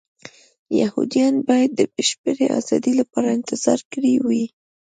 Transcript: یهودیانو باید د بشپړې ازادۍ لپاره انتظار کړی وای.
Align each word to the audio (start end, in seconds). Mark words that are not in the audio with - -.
یهودیانو 0.79 1.39
باید 1.49 1.71
د 1.75 1.81
بشپړې 1.93 2.45
ازادۍ 2.59 2.93
لپاره 3.01 3.27
انتظار 3.37 3.79
کړی 3.91 4.13
وای. 4.23 4.45